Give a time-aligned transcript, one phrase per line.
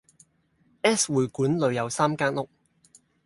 [0.81, 2.49] S 會館裏有三間屋，